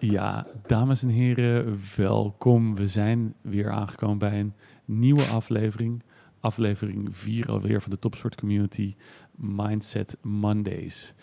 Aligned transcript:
Ja, 0.00 0.46
dames 0.66 1.02
en 1.02 1.08
heren, 1.08 1.80
welkom. 1.96 2.76
We 2.76 2.88
zijn 2.88 3.34
weer 3.40 3.70
aangekomen 3.70 4.18
bij 4.18 4.40
een 4.40 4.54
nieuwe 4.84 5.24
aflevering. 5.24 6.02
Aflevering 6.40 7.16
4 7.16 7.50
alweer 7.50 7.80
van 7.80 7.90
de 7.90 7.98
Topsport 7.98 8.34
Community 8.34 8.94
Mindset 9.36 10.16
Mondays. 10.22 11.14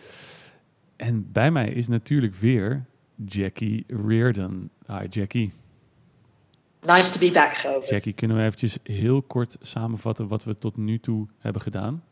En 0.95 1.31
bij 1.31 1.51
mij 1.51 1.69
is 1.69 1.87
natuurlijk 1.87 2.35
weer 2.35 2.85
Jackie 3.25 3.83
Reardon. 3.87 4.69
Hi 4.87 5.07
Jackie. 5.09 5.53
Nice 6.81 7.11
to 7.11 7.19
be 7.19 7.31
back. 7.31 7.83
Jackie, 7.89 8.13
kunnen 8.13 8.37
we 8.37 8.43
eventjes 8.43 8.77
heel 8.83 9.21
kort 9.21 9.57
samenvatten 9.61 10.27
wat 10.27 10.43
we 10.43 10.57
tot 10.57 10.77
nu 10.77 10.99
toe 10.99 11.27
hebben 11.39 11.61
gedaan? 11.61 12.03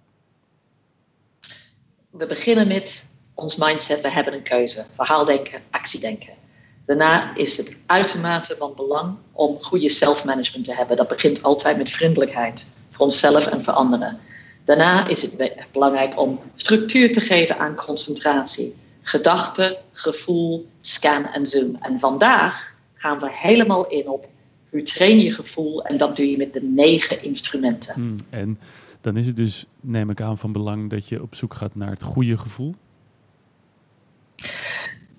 We 2.09 2.27
beginnen 2.27 2.67
met 2.67 3.07
ons 3.33 3.57
mindset. 3.57 4.01
We 4.01 4.11
hebben 4.11 4.33
een 4.33 4.43
keuze. 4.43 4.85
Verhaaldenken, 4.91 5.61
actiedenken. 5.69 6.41
Daarna 6.85 7.35
is 7.35 7.57
het 7.57 7.75
uitermate 7.85 8.55
van 8.57 8.73
belang 8.75 9.15
om 9.31 9.57
goede 9.61 9.89
self-management 9.89 10.65
te 10.65 10.75
hebben. 10.75 10.97
Dat 10.97 11.07
begint 11.07 11.43
altijd 11.43 11.77
met 11.77 11.91
vriendelijkheid 11.91 12.67
voor 12.89 13.05
onszelf 13.05 13.47
en 13.47 13.61
voor 13.61 13.73
anderen. 13.73 14.19
Daarna 14.63 15.07
is 15.07 15.21
het 15.21 15.53
belangrijk 15.71 16.19
om 16.19 16.39
structuur 16.55 17.13
te 17.13 17.21
geven 17.21 17.57
aan 17.57 17.75
concentratie. 17.75 18.75
Gedachte, 19.01 19.79
gevoel, 19.91 20.69
scan 20.81 21.25
en 21.25 21.47
zoom. 21.47 21.77
En 21.79 21.99
vandaag 21.99 22.73
gaan 22.93 23.19
we 23.19 23.27
helemaal 23.31 23.87
in 23.87 24.09
op 24.09 24.27
hoe 24.69 24.83
train 24.83 25.19
je 25.19 25.33
gevoel 25.33 25.85
en 25.85 25.97
dat 25.97 26.15
doe 26.15 26.31
je 26.31 26.37
met 26.37 26.53
de 26.53 26.61
negen 26.61 27.23
instrumenten. 27.23 27.93
Hmm, 27.93 28.15
en 28.29 28.59
dan 29.01 29.17
is 29.17 29.27
het 29.27 29.35
dus, 29.35 29.65
neem 29.81 30.09
ik 30.09 30.21
aan, 30.21 30.37
van 30.37 30.51
belang 30.51 30.89
dat 30.89 31.07
je 31.07 31.21
op 31.21 31.35
zoek 31.35 31.53
gaat 31.53 31.75
naar 31.75 31.89
het 31.89 32.03
goede 32.03 32.37
gevoel. 32.37 32.75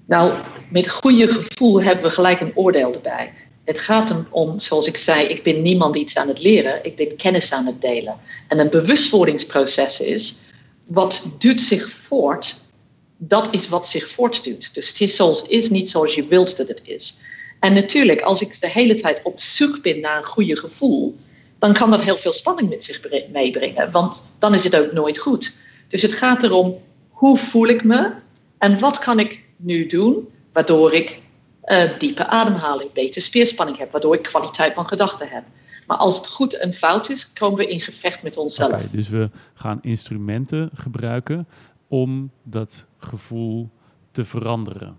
Nou, 0.05 0.43
met 0.69 0.91
goede 0.91 1.29
gevoel 1.29 1.83
hebben 1.83 2.05
we 2.05 2.11
gelijk 2.11 2.41
een 2.41 2.57
oordeel 2.57 2.95
erbij. 2.95 3.33
Het 3.65 3.79
gaat 3.79 4.09
hem 4.09 4.27
om, 4.31 4.59
zoals 4.59 4.87
ik 4.87 4.97
zei, 4.97 5.27
ik 5.27 5.43
ben 5.43 5.63
niemand 5.63 5.97
iets 5.97 6.17
aan 6.17 6.29
het 6.29 6.43
leren, 6.43 6.85
ik 6.85 6.97
ben 6.97 7.17
kennis 7.17 7.53
aan 7.53 7.67
het 7.67 7.81
delen. 7.81 8.17
En 8.49 8.59
een 8.59 8.71
bewustwordingsproces 8.71 10.01
is, 10.01 10.43
wat 10.87 11.35
duurt 11.39 11.63
zich 11.63 11.91
voort, 11.91 12.71
dat 13.17 13.49
is 13.55 13.69
wat 13.69 13.89
zich 13.89 14.11
voortduwt. 14.11 14.75
Dus 14.75 14.89
het 14.89 15.01
is, 15.01 15.17
zoals, 15.17 15.43
is 15.43 15.71
niet 15.71 15.91
zoals 15.91 16.15
je 16.15 16.27
wilt 16.27 16.57
dat 16.57 16.69
het 16.69 16.81
is. 16.85 17.21
En 17.61 17.73
natuurlijk, 17.73 18.21
als 18.21 18.41
ik 18.41 18.61
de 18.61 18.71
hele 18.71 18.95
tijd 18.95 19.21
op 19.23 19.41
zoek 19.41 19.83
ben 19.83 20.01
naar 20.01 20.19
een 20.19 20.25
goede 20.25 20.57
gevoel, 20.57 21.17
dan 21.59 21.73
kan 21.73 21.91
dat 21.91 22.03
heel 22.03 22.19
veel 22.19 22.33
spanning 22.33 22.69
met 22.69 22.85
zich 22.85 23.01
meebrengen, 23.33 23.91
want 23.91 24.27
dan 24.39 24.55
is 24.55 24.65
het 24.65 24.77
ook 24.77 24.93
nooit 24.93 25.19
goed. 25.19 25.59
Dus 25.89 26.03
het 26.03 26.13
gaat 26.13 26.43
erom, 26.43 26.79
hoe 27.11 27.39
voel 27.39 27.69
ik 27.69 27.85
me 27.85 28.11
en 28.59 28.79
wat 28.79 28.99
kan 28.99 29.19
ik 29.19 29.41
nu 29.57 29.87
doen, 29.87 30.29
waardoor 30.55 30.93
ik 30.93 31.21
uh, 31.67 31.99
diepe 31.99 32.27
ademhaling, 32.27 32.93
beter 32.93 33.23
spierspanning 33.23 33.79
heb, 33.79 33.93
waardoor 33.93 34.15
ik 34.15 34.23
kwaliteit 34.23 34.75
van 34.75 34.89
gedachten 34.89 35.29
heb. 35.29 35.45
Maar 35.87 35.97
als 35.97 36.17
het 36.17 36.27
goed 36.27 36.59
en 36.59 36.75
fout 36.75 37.11
is, 37.11 37.33
komen 37.33 37.59
we 37.59 37.67
in 37.67 37.81
gevecht 37.81 38.23
met 38.23 38.37
onszelf. 38.37 38.73
Okay, 38.73 38.91
dus 38.91 39.09
we 39.09 39.31
gaan 39.55 39.79
instrumenten 39.81 40.71
gebruiken 40.75 41.49
om 41.89 42.31
dat 42.43 42.87
gevoel 42.99 43.71
te 44.13 44.25
veranderen. 44.25 44.99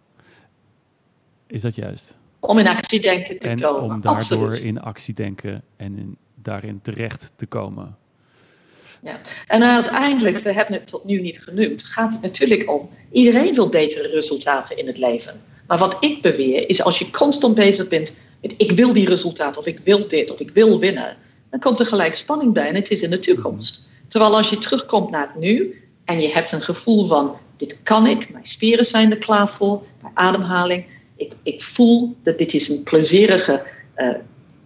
Is 1.48 1.62
dat 1.62 1.76
juist? 1.76 2.18
Om 2.40 2.60
in 2.60 2.68
actie 2.68 3.02
denken 3.02 3.40
te 3.40 3.48
en 3.48 3.60
komen. 3.60 3.82
Om 3.82 4.02
daardoor 4.02 4.56
in 4.56 4.82
actie 4.82 5.14
denken 5.14 5.64
en 5.76 5.98
in, 5.98 6.18
daarin 6.36 6.82
terecht 6.82 7.32
te 7.36 7.46
komen. 7.46 7.98
Ja. 9.06 9.20
En 9.48 9.64
uiteindelijk, 9.64 10.38
we 10.38 10.54
hebben 10.54 10.74
het 10.74 10.88
tot 10.88 11.04
nu 11.04 11.22
niet 11.22 11.42
genoemd, 11.42 11.84
gaat 11.84 12.14
het 12.14 12.22
natuurlijk 12.22 12.70
om. 12.70 12.90
Iedereen 13.12 13.54
wil 13.54 13.70
betere 13.70 14.08
resultaten 14.08 14.78
in 14.78 14.88
het 14.88 14.98
leven. 14.98 15.42
Maar 15.68 15.78
wat 15.78 15.98
ik 16.00 16.22
beweer 16.22 16.70
is 16.70 16.84
als 16.84 17.00
je 17.00 17.12
constant 17.12 17.56
bezig 17.56 17.88
bent 17.88 18.16
met 18.42 18.54
ik 18.58 18.72
wil 18.72 18.94
die 18.94 19.08
resultaten 19.08 19.60
of 19.60 19.68
ik 19.68 19.80
wil 19.84 20.08
dit 20.08 20.32
of 20.32 20.40
ik 20.40 20.52
wil 20.52 20.80
winnen, 20.80 21.18
dan 21.50 21.60
komt 21.60 21.80
er 21.80 21.86
gelijk 21.86 22.16
spanning 22.16 22.54
bij 22.54 22.68
en 22.68 22.76
het 22.76 22.92
is 22.92 23.02
in 23.02 23.10
de 23.10 23.20
toekomst. 23.20 23.88
Terwijl 24.08 24.36
als 24.36 24.50
je 24.50 24.58
terugkomt 24.58 25.10
naar 25.10 25.28
het 25.34 25.42
nu 25.42 25.82
en 26.06 26.22
je 26.22 26.30
hebt 26.30 26.52
een 26.52 26.62
gevoel 26.62 27.06
van 27.06 27.36
dit 27.58 27.84
kan 27.84 28.08
ik, 28.08 28.30
mijn 28.30 28.46
spieren 28.46 28.86
zijn 28.86 29.12
er 29.12 29.18
klaar 29.18 29.50
voor, 29.50 29.84
mijn 30.02 30.14
ademhaling, 30.18 30.86
ik, 31.16 31.34
ik 31.44 31.64
voel 31.64 32.16
dat 32.24 32.38
dit 32.38 32.54
is 32.54 32.70
een 32.70 32.84
plezierige 32.84 33.64
uh, 33.98 34.08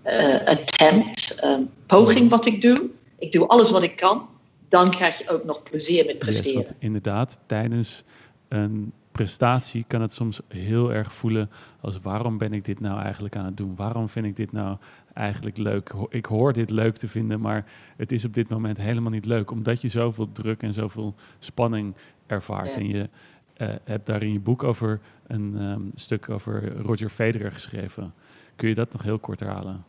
uh, 0.05 0.35
attempt, 0.45 1.43
um, 1.43 1.69
poging 1.85 2.29
wat 2.29 2.45
ik 2.45 2.61
doe. 2.61 2.89
Ik 3.19 3.31
doe 3.31 3.47
alles 3.47 3.71
wat 3.71 3.83
ik 3.83 3.95
kan. 3.95 4.29
Dan 4.69 4.91
krijg 4.91 5.17
je 5.17 5.29
ook 5.29 5.43
nog 5.43 5.63
plezier 5.63 6.05
met 6.05 6.19
presteren. 6.19 6.61
Yes, 6.61 6.71
inderdaad, 6.79 7.39
tijdens 7.45 8.03
een 8.47 8.93
prestatie 9.11 9.85
kan 9.87 10.01
het 10.01 10.13
soms 10.13 10.41
heel 10.47 10.93
erg 10.93 11.13
voelen 11.13 11.49
als 11.81 11.97
waarom 11.97 12.37
ben 12.37 12.53
ik 12.53 12.65
dit 12.65 12.79
nou 12.79 13.01
eigenlijk 13.01 13.35
aan 13.35 13.45
het 13.45 13.57
doen? 13.57 13.75
Waarom 13.75 14.09
vind 14.09 14.25
ik 14.25 14.35
dit 14.35 14.51
nou 14.51 14.77
eigenlijk 15.13 15.57
leuk? 15.57 15.93
Ik 16.09 16.25
hoor 16.25 16.53
dit 16.53 16.69
leuk 16.69 16.97
te 16.97 17.07
vinden, 17.07 17.39
maar 17.39 17.65
het 17.97 18.11
is 18.11 18.25
op 18.25 18.33
dit 18.33 18.49
moment 18.49 18.77
helemaal 18.77 19.11
niet 19.11 19.25
leuk. 19.25 19.51
Omdat 19.51 19.81
je 19.81 19.87
zoveel 19.87 20.31
druk 20.31 20.61
en 20.61 20.73
zoveel 20.73 21.15
spanning 21.39 21.95
ervaart. 22.27 22.75
En 22.75 22.87
je 22.87 23.09
uh, 23.57 23.69
hebt 23.83 24.05
daar 24.05 24.23
in 24.23 24.31
je 24.31 24.39
boek 24.39 24.63
over 24.63 24.99
een 25.27 25.61
um, 25.61 25.91
stuk 25.93 26.29
over 26.29 26.77
Roger 26.77 27.09
Federer 27.09 27.51
geschreven. 27.51 28.13
Kun 28.55 28.67
je 28.67 28.75
dat 28.75 28.91
nog 28.91 29.03
heel 29.03 29.19
kort 29.19 29.39
herhalen? 29.39 29.83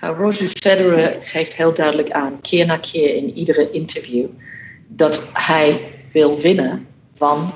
Nou, 0.00 0.16
Roger 0.16 0.48
Federer 0.48 1.18
geeft 1.22 1.54
heel 1.54 1.74
duidelijk 1.74 2.10
aan, 2.10 2.40
keer 2.40 2.66
na 2.66 2.76
keer 2.76 3.14
in 3.14 3.36
iedere 3.36 3.70
interview, 3.70 4.26
dat 4.88 5.28
hij 5.32 5.92
wil 6.12 6.40
winnen 6.40 6.86
van 7.12 7.52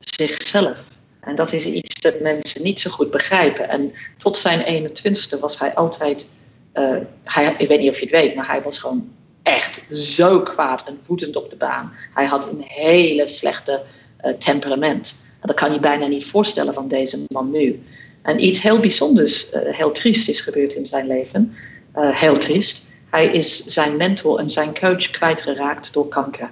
zichzelf. 0.00 0.92
En 1.20 1.36
dat 1.36 1.52
is 1.52 1.66
iets 1.66 2.00
dat 2.00 2.20
mensen 2.20 2.62
niet 2.62 2.80
zo 2.80 2.90
goed 2.90 3.10
begrijpen. 3.10 3.68
En 3.68 3.92
tot 4.18 4.38
zijn 4.38 4.88
21ste 4.88 5.40
was 5.40 5.58
hij 5.58 5.74
altijd, 5.74 6.26
uh, 6.74 6.96
hij, 7.24 7.54
ik 7.58 7.68
weet 7.68 7.80
niet 7.80 7.90
of 7.90 7.96
je 7.96 8.02
het 8.02 8.14
weet, 8.14 8.34
maar 8.34 8.46
hij 8.46 8.62
was 8.62 8.78
gewoon 8.78 9.12
echt 9.42 9.84
zo 9.92 10.40
kwaad 10.40 10.84
en 10.86 10.98
woedend 11.06 11.36
op 11.36 11.50
de 11.50 11.56
baan. 11.56 11.92
Hij 12.14 12.26
had 12.26 12.52
een 12.52 12.62
hele 12.62 13.28
slechte 13.28 13.82
uh, 14.24 14.32
temperament. 14.32 15.26
En 15.40 15.48
dat 15.48 15.56
kan 15.56 15.72
je 15.72 15.80
bijna 15.80 16.06
niet 16.06 16.26
voorstellen 16.26 16.74
van 16.74 16.88
deze 16.88 17.24
man 17.28 17.50
nu. 17.50 17.82
En 18.22 18.44
iets 18.44 18.62
heel 18.62 18.80
bijzonders, 18.80 19.52
uh, 19.52 19.60
heel 19.64 19.92
triest 19.92 20.28
is 20.28 20.40
gebeurd 20.40 20.74
in 20.74 20.86
zijn 20.86 21.06
leven. 21.06 21.56
Uh, 21.96 22.20
heel 22.20 22.38
triest. 22.38 22.84
Hij 23.10 23.26
is 23.26 23.64
zijn 23.64 23.96
mentor 23.96 24.38
en 24.38 24.50
zijn 24.50 24.78
coach 24.78 25.10
kwijtgeraakt 25.10 25.92
door 25.92 26.08
kanker. 26.08 26.50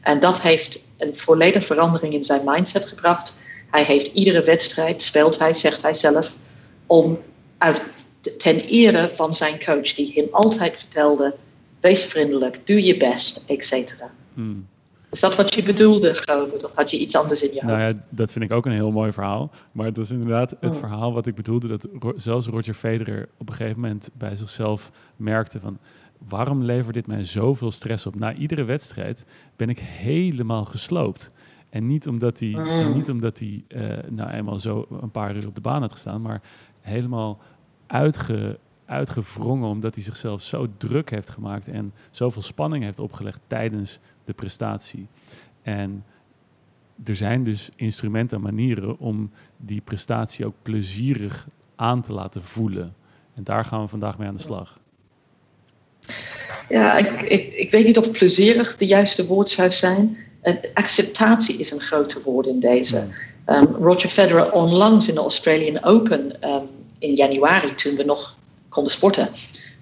En 0.00 0.20
dat 0.20 0.40
heeft 0.40 0.88
een 0.98 1.16
volledige 1.16 1.66
verandering 1.66 2.14
in 2.14 2.24
zijn 2.24 2.40
mindset 2.44 2.86
gebracht. 2.86 3.38
Hij 3.70 3.84
heeft 3.84 4.06
iedere 4.06 4.42
wedstrijd, 4.42 5.02
speelt 5.02 5.38
hij, 5.38 5.54
zegt 5.54 5.82
hij 5.82 5.94
zelf, 5.94 6.36
om 6.86 7.18
uit, 7.58 7.82
ten 8.38 8.60
ere 8.60 9.10
van 9.12 9.34
zijn 9.34 9.64
coach, 9.64 9.94
die 9.94 10.12
hem 10.14 10.28
altijd 10.30 10.78
vertelde: 10.78 11.34
wees 11.80 12.04
vriendelijk, 12.04 12.66
doe 12.66 12.84
je 12.84 12.96
best, 12.96 13.44
etc. 13.46 13.94
Hmm. 14.34 14.68
Is 15.10 15.20
dat 15.20 15.36
wat 15.36 15.54
je 15.54 15.62
bedoelde, 15.62 16.14
Grover? 16.14 16.64
Of 16.64 16.74
had 16.74 16.90
je 16.90 16.98
iets 16.98 17.16
anders 17.16 17.42
in 17.42 17.54
je 17.54 17.60
hoofd? 17.60 17.66
Nou 17.66 17.80
ja, 17.80 18.00
dat 18.08 18.32
vind 18.32 18.44
ik 18.44 18.52
ook 18.52 18.66
een 18.66 18.72
heel 18.72 18.90
mooi 18.90 19.12
verhaal. 19.12 19.50
Maar 19.72 19.86
het 19.86 19.96
was 19.96 20.10
inderdaad 20.10 20.50
het 20.50 20.60
hmm. 20.60 20.72
verhaal 20.72 21.12
wat 21.12 21.26
ik 21.26 21.34
bedoelde... 21.34 21.68
dat 21.68 21.88
zelfs 22.16 22.46
Roger 22.46 22.74
Federer 22.74 23.28
op 23.38 23.48
een 23.48 23.54
gegeven 23.54 23.80
moment 23.80 24.10
bij 24.14 24.36
zichzelf 24.36 24.90
merkte 25.16 25.60
van 25.60 25.78
waarom 26.28 26.62
levert 26.62 26.94
dit 26.94 27.06
mij 27.06 27.24
zoveel 27.24 27.70
stress 27.70 28.06
op? 28.06 28.18
Na 28.18 28.34
iedere 28.34 28.64
wedstrijd 28.64 29.24
ben 29.56 29.68
ik 29.68 29.78
helemaal 29.78 30.64
gesloopt. 30.64 31.30
En 31.70 31.86
niet 31.86 32.08
omdat 32.08 32.38
hij, 32.38 32.48
mm. 32.48 32.94
niet 32.94 33.10
omdat 33.10 33.38
hij 33.38 33.64
uh, 33.68 33.82
nou 34.08 34.30
eenmaal 34.30 34.58
zo 34.58 34.86
een 35.00 35.10
paar 35.10 35.36
uur 35.36 35.46
op 35.46 35.54
de 35.54 35.60
baan 35.60 35.80
had 35.80 35.92
gestaan, 35.92 36.22
maar 36.22 36.42
helemaal 36.80 37.40
uitge, 37.86 38.58
uitgevrongen 38.84 39.68
omdat 39.68 39.94
hij 39.94 40.04
zichzelf 40.04 40.42
zo 40.42 40.66
druk 40.76 41.10
heeft 41.10 41.30
gemaakt 41.30 41.68
en 41.68 41.92
zoveel 42.10 42.42
spanning 42.42 42.84
heeft 42.84 42.98
opgelegd 42.98 43.40
tijdens 43.46 43.98
de 44.30 44.36
prestatie. 44.36 45.06
En 45.62 46.04
er 47.04 47.16
zijn 47.16 47.44
dus 47.44 47.70
instrumenten 47.76 48.36
en 48.36 48.42
manieren 48.42 48.98
om 48.98 49.30
die 49.56 49.80
prestatie 49.80 50.46
ook 50.46 50.54
plezierig 50.62 51.46
aan 51.76 52.02
te 52.02 52.12
laten 52.12 52.44
voelen. 52.44 52.94
En 53.34 53.44
daar 53.44 53.64
gaan 53.64 53.80
we 53.80 53.88
vandaag 53.88 54.18
mee 54.18 54.28
aan 54.28 54.36
de 54.36 54.42
slag. 54.42 54.78
Ja, 56.68 56.96
ik, 56.96 57.20
ik, 57.22 57.52
ik 57.54 57.70
weet 57.70 57.84
niet 57.84 57.98
of 57.98 58.10
plezierig 58.10 58.76
de 58.76 58.86
juiste 58.86 59.26
woord 59.26 59.50
zou 59.50 59.70
zijn. 59.70 60.16
acceptatie 60.74 61.58
is 61.58 61.70
een 61.70 61.80
grote 61.80 62.22
woord 62.22 62.46
in 62.46 62.60
deze. 62.60 63.08
Um, 63.46 63.66
Roger 63.66 64.08
Federer 64.08 64.52
onlangs 64.52 65.08
in 65.08 65.14
de 65.14 65.20
Australian 65.20 65.84
Open 65.84 66.48
um, 66.48 66.68
in 66.98 67.14
januari, 67.14 67.74
toen 67.74 67.96
we 67.96 68.04
nog 68.04 68.36
konden 68.68 68.92
sporten, 68.92 69.28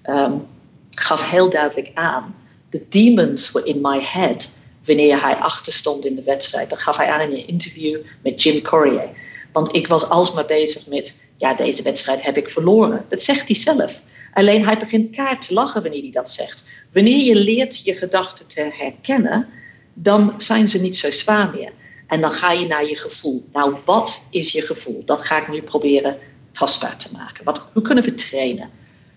um, 0.04 0.46
gaf 0.90 1.30
heel 1.30 1.50
duidelijk 1.50 1.90
aan: 1.94 2.34
the 2.70 2.86
demons 2.88 3.52
were 3.52 3.66
in 3.66 3.80
my 3.80 4.00
head 4.02 4.56
wanneer 4.84 5.22
hij 5.22 5.34
achter 5.34 5.72
stond 5.72 6.04
in 6.04 6.14
de 6.14 6.22
wedstrijd. 6.22 6.70
Dat 6.70 6.78
gaf 6.78 6.96
hij 6.96 7.06
aan 7.06 7.20
in 7.20 7.32
een 7.32 7.46
interview 7.46 8.00
met 8.22 8.42
Jim 8.42 8.62
Courier. 8.62 9.08
Want 9.52 9.74
ik 9.74 9.86
was 9.86 10.08
alsmaar 10.08 10.46
bezig 10.46 10.86
met: 10.86 11.22
ja, 11.36 11.54
deze 11.54 11.82
wedstrijd 11.82 12.22
heb 12.22 12.36
ik 12.36 12.50
verloren. 12.50 13.04
Dat 13.08 13.22
zegt 13.22 13.48
hij 13.48 13.56
zelf. 13.56 14.02
Alleen 14.32 14.64
hij 14.64 14.78
begint 14.78 15.16
kaart 15.16 15.46
te 15.46 15.54
lachen 15.54 15.82
wanneer 15.82 16.02
hij 16.02 16.10
dat 16.10 16.30
zegt. 16.30 16.66
Wanneer 16.92 17.24
je 17.24 17.34
leert 17.34 17.84
je 17.84 17.94
gedachten 17.94 18.46
te 18.46 18.70
herkennen, 18.72 19.48
dan 19.94 20.34
zijn 20.36 20.68
ze 20.68 20.80
niet 20.80 20.96
zo 20.96 21.10
zwaar 21.10 21.50
meer. 21.54 21.72
En 22.06 22.20
dan 22.20 22.32
ga 22.32 22.52
je 22.52 22.66
naar 22.66 22.88
je 22.88 22.96
gevoel. 22.96 23.48
Nou, 23.52 23.76
wat 23.84 24.26
is 24.30 24.52
je 24.52 24.62
gevoel? 24.62 25.02
Dat 25.04 25.22
ga 25.22 25.40
ik 25.40 25.48
nu 25.48 25.62
proberen 25.62 26.18
tastbaar 26.52 26.96
te 26.96 27.08
maken. 27.12 27.44
Wat, 27.44 27.68
hoe 27.72 27.82
kunnen 27.82 28.04
we 28.04 28.14
trainen? 28.14 28.70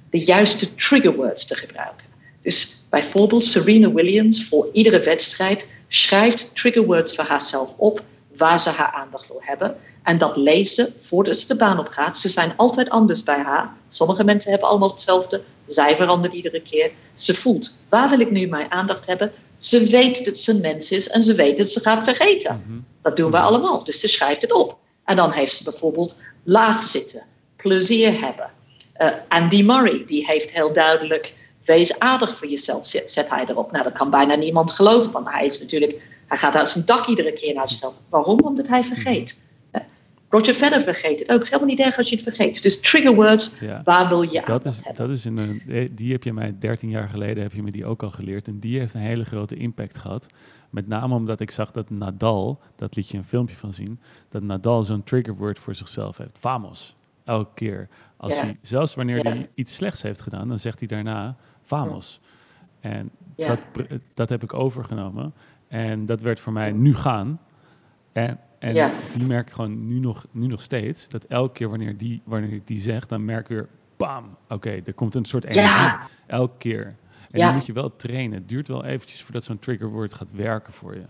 De 0.09 0.19
juiste 0.19 0.75
trigger 0.75 1.15
words 1.15 1.45
te 1.45 1.55
gebruiken. 1.55 2.05
Dus 2.41 2.80
bijvoorbeeld 2.91 3.45
Serena 3.45 3.91
Williams 3.91 4.43
voor 4.43 4.69
iedere 4.73 4.99
wedstrijd 4.99 5.67
schrijft 5.87 6.55
trigger 6.55 6.85
words 6.85 7.15
voor 7.15 7.23
haarzelf 7.23 7.73
op 7.77 8.03
waar 8.37 8.59
ze 8.59 8.69
haar 8.69 8.91
aandacht 8.91 9.27
wil 9.27 9.41
hebben. 9.41 9.75
En 10.03 10.17
dat 10.17 10.37
lezen 10.37 10.93
voordat 10.99 11.37
ze 11.37 11.47
de 11.47 11.55
baan 11.55 11.79
op 11.79 11.87
gaat. 11.87 12.19
Ze 12.19 12.29
zijn 12.29 12.53
altijd 12.55 12.89
anders 12.89 13.23
bij 13.23 13.39
haar. 13.39 13.73
Sommige 13.89 14.23
mensen 14.23 14.51
hebben 14.51 14.69
allemaal 14.69 14.91
hetzelfde. 14.91 15.41
Zij 15.67 15.95
verandert 15.95 16.33
iedere 16.33 16.61
keer. 16.61 16.91
Ze 17.13 17.33
voelt, 17.33 17.81
waar 17.89 18.09
wil 18.09 18.19
ik 18.19 18.31
nu 18.31 18.47
mijn 18.47 18.71
aandacht 18.71 19.05
hebben? 19.05 19.31
Ze 19.57 19.85
weet 19.85 20.25
dat 20.25 20.37
ze 20.37 20.51
een 20.51 20.61
mens 20.61 20.91
is 20.91 21.09
en 21.09 21.23
ze 21.23 21.33
weet 21.33 21.57
dat 21.57 21.69
ze 21.69 21.79
gaat 21.79 22.03
vergeten. 22.03 22.63
Mhm. 22.65 22.79
Dat 23.01 23.17
doen 23.17 23.31
we 23.31 23.37
allemaal. 23.37 23.83
Dus 23.83 23.99
ze 23.99 24.07
schrijft 24.07 24.41
het 24.41 24.53
op. 24.53 24.77
En 25.05 25.15
dan 25.15 25.31
heeft 25.31 25.55
ze 25.55 25.63
bijvoorbeeld 25.63 26.15
laag 26.43 26.83
zitten, 26.83 27.23
plezier 27.55 28.19
hebben. 28.19 28.49
Uh, 29.01 29.11
Andy 29.27 29.61
Murray, 29.61 30.03
die 30.05 30.25
heeft 30.25 30.51
heel 30.51 30.73
duidelijk, 30.73 31.33
wees 31.65 31.99
aardig 31.99 32.37
voor 32.37 32.47
jezelf, 32.47 32.85
zet, 32.85 33.11
zet 33.11 33.29
hij 33.29 33.45
erop. 33.47 33.71
Nou, 33.71 33.83
dat 33.83 33.93
kan 33.93 34.09
bijna 34.09 34.35
niemand 34.35 34.71
geloven, 34.71 35.11
want 35.11 35.31
hij 35.31 35.45
is 35.45 35.59
natuurlijk, 35.59 36.01
hij 36.27 36.37
gaat 36.37 36.55
uit 36.55 36.69
zijn 36.69 36.85
dak 36.85 37.05
iedere 37.07 37.33
keer 37.33 37.53
naar 37.53 37.69
zichzelf. 37.69 37.99
Waarom? 38.09 38.39
Omdat 38.39 38.67
hij 38.67 38.83
vergeet. 38.83 39.41
Roger 40.29 40.53
Federer 40.53 40.81
vergeet 40.81 41.19
het 41.19 41.29
ook. 41.29 41.33
Het 41.35 41.43
is 41.43 41.49
helemaal 41.49 41.75
niet 41.75 41.85
erg 41.85 41.97
als 41.97 42.09
je 42.09 42.15
het 42.15 42.23
vergeet. 42.23 42.63
Dus 42.63 42.79
trigger 42.81 43.15
words, 43.15 43.55
Ja. 43.59 43.81
waar 43.83 44.07
wil 44.07 44.21
je 44.21 44.41
Dat 44.45 44.65
is, 44.65 44.75
hebben? 44.85 45.07
dat 45.07 45.17
is 45.17 45.25
een, 45.25 45.61
eh, 45.67 45.89
die 45.91 46.11
heb 46.11 46.23
je 46.23 46.33
mij 46.33 46.55
13 46.59 46.89
jaar 46.89 47.09
geleden 47.09 47.43
heb 47.43 47.53
je 47.53 47.63
me 47.63 47.71
die 47.71 47.85
ook 47.85 48.03
al 48.03 48.09
geleerd. 48.11 48.47
En 48.47 48.59
die 48.59 48.79
heeft 48.79 48.93
een 48.93 48.99
hele 49.01 49.23
grote 49.23 49.55
impact 49.55 49.97
gehad. 49.97 50.25
Met 50.69 50.87
name 50.87 51.15
omdat 51.15 51.39
ik 51.39 51.51
zag 51.51 51.71
dat 51.71 51.89
Nadal, 51.89 52.59
dat 52.75 52.95
liet 52.95 53.09
je 53.09 53.17
een 53.17 53.23
filmpje 53.23 53.55
van 53.55 53.73
zien, 53.73 53.99
dat 54.29 54.41
Nadal 54.43 54.83
zo'n 54.83 55.03
triggerword 55.03 55.59
voor 55.59 55.75
zichzelf 55.75 56.17
heeft. 56.17 56.37
Vamos. 56.39 56.95
Elke 57.25 57.49
keer. 57.53 57.87
Als 58.17 58.33
Ja. 58.35 58.41
hij, 58.41 58.57
zelfs 58.61 58.95
wanneer 58.95 59.17
Ja. 59.23 59.31
hij 59.31 59.47
iets 59.53 59.73
slechts 59.75 60.01
heeft 60.01 60.21
gedaan, 60.21 60.47
dan 60.47 60.59
zegt 60.59 60.79
hij 60.79 60.87
daarna 60.87 61.35
vamos. 61.63 62.19
En 62.79 63.09
Ja. 63.35 63.47
dat, 63.47 63.87
dat 64.13 64.29
heb 64.29 64.43
ik 64.43 64.53
overgenomen. 64.53 65.33
En 65.67 66.05
dat 66.05 66.21
werd 66.21 66.39
voor 66.39 66.53
mij 66.53 66.71
nu 66.71 66.95
gaan. 66.95 67.39
En, 68.11 68.39
en 68.59 68.73
Ja. 68.73 68.91
die 69.13 69.25
merk 69.25 69.47
ik 69.47 69.53
gewoon 69.53 69.87
nu 69.87 69.99
nog, 69.99 70.25
nu 70.31 70.47
nog 70.47 70.61
steeds. 70.61 71.07
Dat 71.07 71.23
elke 71.23 71.53
keer 71.53 71.69
wanneer, 71.69 71.97
die, 71.97 72.21
wanneer 72.23 72.53
ik 72.53 72.67
die 72.67 72.81
zeg, 72.81 73.05
dan 73.07 73.25
merk 73.25 73.41
ik 73.41 73.47
weer, 73.47 73.67
bam, 73.97 74.37
oké, 74.49 74.81
er 74.85 74.93
komt 74.93 75.15
een 75.15 75.25
soort 75.25 75.43
energie. 75.43 75.71
Ja. 75.71 76.07
Elke 76.27 76.57
keer. 76.57 76.95
En 77.31 77.39
Ja. 77.39 77.51
moet 77.51 77.65
je 77.65 77.73
wel 77.73 77.95
trainen. 77.95 78.37
Het 78.39 78.49
duurt 78.49 78.67
wel 78.67 78.85
eventjes 78.85 79.21
voordat 79.23 79.43
zo'n 79.43 79.59
triggerwoord 79.59 80.13
gaat 80.13 80.31
werken 80.31 80.73
voor 80.73 80.95
je. 80.95 81.03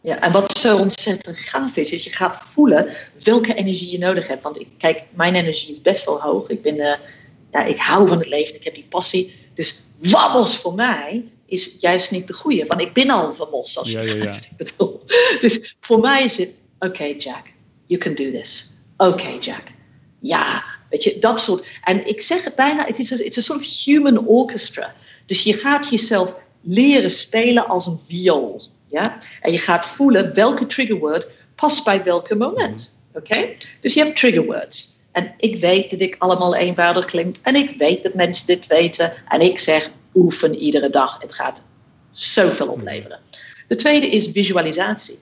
Ja, 0.00 0.18
en 0.20 0.32
wat 0.32 0.58
zo 0.58 0.78
ontzettend 0.78 1.36
gaaf 1.36 1.76
is, 1.76 1.92
is 1.92 2.04
je 2.04 2.10
gaat 2.10 2.36
voelen 2.36 2.88
welke 3.24 3.54
energie 3.54 3.90
je 3.90 3.98
nodig 3.98 4.28
hebt. 4.28 4.42
Want 4.42 4.60
ik, 4.60 4.68
kijk, 4.78 5.04
mijn 5.14 5.34
energie 5.34 5.70
is 5.70 5.80
best 5.82 6.04
wel 6.04 6.20
hoog. 6.20 6.48
Ik, 6.48 6.62
ben, 6.62 6.78
eh, 6.80 6.98
ja, 7.52 7.64
ik 7.64 7.78
hou 7.78 8.08
van 8.08 8.18
het 8.18 8.28
leven, 8.28 8.54
ik 8.54 8.64
heb 8.64 8.74
die 8.74 8.86
passie. 8.88 9.34
Dus 9.54 9.86
wabbels 9.98 10.58
voor 10.58 10.74
mij 10.74 11.24
is 11.46 11.76
juist 11.80 12.10
niet 12.10 12.26
de 12.26 12.32
goede. 12.32 12.66
Want 12.66 12.80
ik 12.80 12.92
ben 12.92 13.10
al 13.10 13.34
vermos, 13.34 13.78
als 13.78 13.90
je 13.90 14.00
Ja, 14.00 14.14
ja, 14.14 14.38
bedoel. 14.56 15.02
Dus 15.40 15.76
voor 15.80 16.00
mij 16.00 16.24
is 16.24 16.36
het, 16.38 16.54
oké 16.78 17.04
Jack, 17.04 17.46
you 17.86 18.00
can 18.00 18.14
do 18.14 18.30
this. 18.30 18.74
Oké 18.96 19.28
Jack, 19.40 19.62
ja, 20.18 20.64
weet 20.90 21.04
je, 21.04 21.18
dat 21.18 21.40
soort. 21.40 21.66
En 21.84 22.06
ik 22.06 22.20
zeg 22.20 22.44
het 22.44 22.54
bijna, 22.54 22.86
het 22.86 22.98
is 22.98 23.48
een 23.48 23.56
of 23.56 23.84
human 23.84 24.26
orchestra. 24.26 24.94
Dus 25.26 25.42
je 25.42 25.52
gaat 25.52 25.88
jezelf 25.88 26.34
leren 26.60 27.10
spelen 27.10 27.68
als 27.68 27.86
een 27.86 28.00
viool. 28.06 28.62
Ja? 28.86 29.18
En 29.40 29.52
je 29.52 29.58
gaat 29.58 29.86
voelen 29.86 30.34
welke 30.34 30.66
triggerword 30.66 31.28
past 31.54 31.84
bij 31.84 32.02
welke 32.02 32.34
moment. 32.34 32.98
Oké? 33.14 33.48
Dus 33.80 33.94
je 33.94 34.04
hebt 34.04 34.18
triggerwords. 34.18 34.98
En 35.12 35.34
ik 35.36 35.56
weet 35.56 35.90
dat 35.90 36.00
ik 36.00 36.16
allemaal 36.18 36.54
eenvoudig 36.54 37.04
klinkt. 37.04 37.40
En 37.42 37.54
ik 37.54 37.70
weet 37.70 38.02
dat 38.02 38.14
mensen 38.14 38.46
dit 38.46 38.66
weten. 38.66 39.12
En 39.28 39.40
ik 39.40 39.58
zeg 39.58 39.90
oefen 40.14 40.56
iedere 40.56 40.90
dag. 40.90 41.20
Het 41.20 41.34
gaat 41.34 41.64
zoveel 42.10 42.68
opleveren. 42.68 43.18
De 43.68 43.76
tweede 43.76 44.06
is 44.06 44.30
visualisatie. 44.30 45.18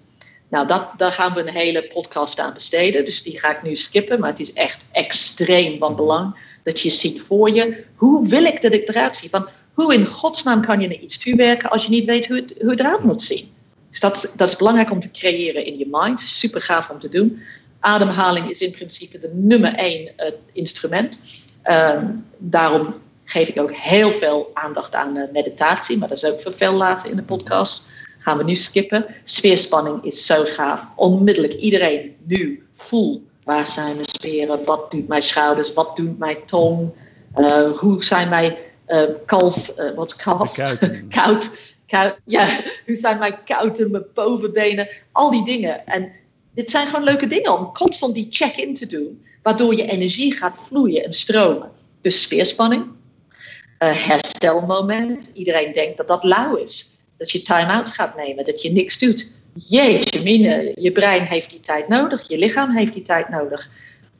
Nou, 0.49 0.67
dat, 0.67 0.89
daar 0.97 1.13
gaan 1.13 1.35
we 1.35 1.41
een 1.41 1.55
hele 1.55 1.87
podcast 1.87 2.39
aan 2.39 2.55
besteden. 2.55 3.05
Dus 3.05 3.23
die 3.23 3.39
ga 3.39 3.57
ik 3.57 3.63
nu 3.63 3.77
skippen. 3.77 4.21
Maar 4.21 4.31
het 4.31 4.41
is 4.41 4.53
echt 4.53 4.85
extreem 4.93 5.79
van 5.79 5.97
belang 5.97 6.59
dat 6.63 6.81
je 6.81 6.91
ziet 6.91 7.21
voor 7.21 7.55
je. 7.55 7.85
Hoe 7.95 8.29
wil 8.29 8.45
ik 8.45 8.63
dat 8.63 8.73
ik 8.73 8.89
eruit 8.89 9.17
zie? 9.17 9.31
Van, 9.31 9.49
hoe 9.75 9.95
in 9.95 10.07
godsnaam 10.07 10.63
kan 10.63 10.81
je 10.81 10.89
naar 10.89 10.97
iets 10.97 11.19
toewerken 11.19 11.71
als 11.71 11.85
je 11.85 11.91
niet 11.91 12.05
weet 12.05 12.27
hoe 12.27 12.37
het, 12.37 12.55
hoe 12.61 12.71
het 12.71 12.81
eruit 12.81 13.05
moet 13.05 13.23
zien? 13.23 13.53
Dus 13.91 14.01
dat, 14.01 14.33
dat 14.37 14.49
is 14.49 14.57
belangrijk 14.57 14.91
om 14.91 15.01
te 15.01 15.11
creëren 15.11 15.65
in 15.65 15.79
je 15.79 15.87
mind. 15.91 16.21
Super 16.21 16.63
gaaf 16.63 16.91
om 16.91 16.99
te 16.99 17.09
doen. 17.09 17.43
Ademhaling 17.81 18.51
is 18.51 18.61
in 18.61 18.71
principe 18.71 19.19
de 19.19 19.31
nummer 19.33 19.75
één 19.75 20.13
uh, 20.17 20.27
instrument. 20.53 21.21
Uh, 21.65 22.03
daarom 22.39 22.95
geef 23.25 23.49
ik 23.49 23.61
ook 23.61 23.73
heel 23.75 24.13
veel 24.13 24.51
aandacht 24.55 24.95
aan 24.95 25.17
uh, 25.17 25.25
meditatie. 25.33 25.99
Maar 25.99 26.09
dat 26.09 26.23
is 26.23 26.31
ook 26.31 26.55
veel 26.55 26.73
later 26.73 27.11
in 27.11 27.17
de 27.17 27.23
podcast. 27.23 27.93
Gaan 28.19 28.39
we 28.39 28.45
nu 28.45 28.55
skippen. 28.55 29.07
Sfeerspanning 29.25 30.05
is 30.05 30.27
zo 30.27 30.45
gaaf. 30.45 30.87
Onmiddellijk 30.97 31.55
iedereen 31.55 32.17
nu 32.25 32.67
voel. 32.75 33.29
Waar 33.45 33.67
zijn 33.67 33.95
mijn 33.95 34.09
spieren? 34.09 34.65
Wat 34.65 34.91
doet 34.91 35.09
mijn 35.09 35.23
schouders? 35.23 35.75
Wat 35.75 35.97
doet 35.97 36.19
mijn 36.19 36.37
tong? 36.47 36.91
Uh, 37.37 37.71
hoe 37.71 38.05
zijn 38.05 38.29
mijn 38.29 38.57
uh, 38.89 39.03
kalf? 39.27 39.73
Uh, 39.79 39.95
wat 39.95 40.17
kalf? 40.17 40.55
Koud. 41.09 41.51
Koud. 41.87 42.19
Ja, 42.25 42.47
hoe 42.87 42.97
zijn 42.97 43.19
mijn 43.19 43.39
kouten, 43.45 43.91
mijn 43.91 44.05
bovenbenen? 44.15 44.89
Al 45.13 45.31
die 45.31 45.45
dingen. 45.45 45.87
En 45.87 46.13
dit 46.55 46.71
zijn 46.71 46.87
gewoon 46.87 47.05
leuke 47.05 47.27
dingen 47.27 47.59
om 47.59 47.73
constant 47.73 48.15
die 48.15 48.27
check-in 48.31 48.75
te 48.75 48.87
doen. 48.87 49.25
Waardoor 49.43 49.77
je 49.77 49.87
energie 49.87 50.33
gaat 50.33 50.59
vloeien 50.67 51.05
en 51.05 51.13
stromen. 51.13 51.71
Dus 52.01 52.23
speerspanning. 52.23 52.87
herstelmoment. 53.79 55.31
Iedereen 55.35 55.73
denkt 55.73 55.97
dat 55.97 56.09
dat 56.09 56.25
lauw 56.25 56.57
is. 56.57 56.99
Dat 57.17 57.31
je 57.31 57.43
time-out 57.43 57.91
gaat 57.91 58.17
nemen. 58.17 58.45
Dat 58.45 58.63
je 58.63 58.73
niks 58.73 58.99
doet. 58.99 59.33
Jeetje 59.55 60.23
mine, 60.23 60.73
je 60.75 60.93
brein 60.93 61.23
heeft 61.23 61.51
die 61.51 61.61
tijd 61.61 61.89
nodig. 61.89 62.29
Je 62.29 62.39
lichaam 62.39 62.77
heeft 62.77 62.95
die 62.95 63.03
tijd 63.03 63.29
nodig. 63.29 63.71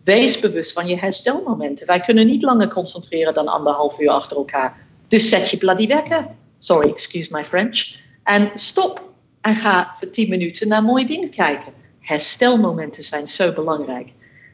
Wees 0.05 0.41
bewust 0.41 0.73
van 0.73 0.87
je 0.87 0.97
herstelmomenten. 0.99 1.87
Wij 1.87 2.01
kunnen 2.01 2.27
niet 2.27 2.43
langer 2.43 2.69
concentreren 2.69 3.35
dan 3.35 3.49
anderhalf 3.49 4.01
uur 4.01 4.11
achter 4.11 4.37
elkaar. 4.37 4.77
Dus 5.09 5.29
zet 5.29 5.51
je 5.51 5.57
bloody 5.57 5.87
wekker. 5.87 6.27
Sorry, 6.59 6.89
excuse 6.89 7.29
my 7.33 7.45
French. 7.45 7.95
En 8.23 8.51
stop. 8.55 9.09
En 9.41 9.55
ga 9.55 9.95
voor 9.99 10.11
10 10.11 10.29
minuten 10.29 10.69
naar 10.69 10.83
mooie 10.83 11.07
dingen 11.07 11.31
kijken. 11.31 11.73
Herstelmomenten 12.11 13.03
zijn 13.03 13.29
zo 13.29 13.53
belangrijk. 13.53 14.09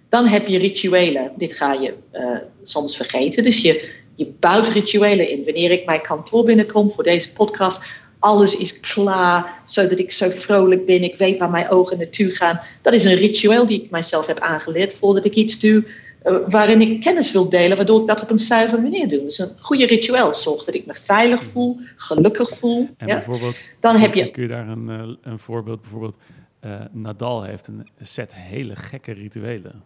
Dan 0.09 0.27
heb 0.27 0.47
je 0.47 0.59
rituelen. 0.59 1.33
Dit 1.37 1.55
ga 1.55 1.73
je 1.73 1.95
uh, 2.13 2.23
soms 2.63 2.97
vergeten. 2.97 3.45
Dus 3.45 3.63
je, 3.63 3.91
je 4.15 4.27
bouwt 4.41 4.69
rituelen 4.69 5.31
in. 5.31 5.45
Wanneer 5.45 5.71
ik 5.71 5.87
mijn 5.87 6.03
kantoor 6.03 6.45
binnenkom 6.45 6.91
voor 6.91 7.05
deze 7.05 7.33
podcast, 7.33 7.83
alles 8.19 8.57
is 8.57 8.81
klaar, 8.81 9.61
zodat 9.65 9.99
ik 9.99 10.13
zo 10.13 10.29
vrolijk 10.29 10.87
ben. 10.87 11.03
Ik 11.03 11.17
weet 11.17 11.39
waar 11.39 11.51
mijn 11.51 11.71
ogen 11.71 11.99
naartoe 11.99 12.29
gaan. 12.29 12.61
Dat 12.83 12.93
is 12.93 13.05
een 13.05 13.15
ritueel 13.15 13.67
die 13.67 13.83
ik 13.83 13.91
mijzelf 13.91 14.27
heb 14.27 14.39
aangeleerd 14.39 14.95
voordat 14.95 15.25
ik 15.25 15.35
iets 15.35 15.61
doe 15.61 15.85
uh, 16.25 16.37
waarin 16.49 16.81
ik 16.81 17.01
kennis 17.01 17.33
wil 17.33 17.49
delen, 17.49 17.77
waardoor 17.77 18.01
ik 18.01 18.07
dat 18.07 18.23
op 18.23 18.31
een 18.31 18.39
zuivere 18.39 18.83
manier 18.83 19.09
doe. 19.09 19.23
Dus 19.23 19.39
een 19.39 19.53
goede 19.59 19.87
ritueel 19.87 20.35
zorgt 20.35 20.67
dat 20.67 20.75
ik 20.75 20.87
me 20.87 20.95
veilig 20.95 21.45
voel, 21.45 21.79
gelukkig 21.97 22.49
voel. 22.49 22.89
En 22.97 23.07
ja? 23.07 23.15
bijvoorbeeld, 23.15 23.71
Dan 23.81 23.97
heb 23.97 24.15
je... 24.15 24.31
kun 24.31 24.43
je 24.43 24.49
daar 24.49 24.69
een, 24.69 24.89
uh, 24.89 25.15
een 25.23 25.39
voorbeeld, 25.39 25.81
bijvoorbeeld 25.81 26.17
uh, 26.61 26.81
Nadal 26.91 27.43
heeft 27.43 27.67
een 27.67 27.89
set 28.01 28.35
hele 28.35 28.77
gekke 28.77 29.13
rituelen. 29.13 29.83